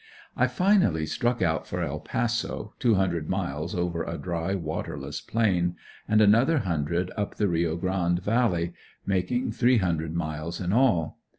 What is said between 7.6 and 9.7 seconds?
Grande valley, making